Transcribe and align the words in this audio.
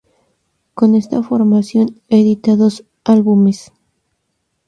Con 0.73 0.95
esta 0.95 1.21
formación 1.21 2.01
edita 2.09 2.55
dos 2.55 2.83
álbumes. 3.03 3.71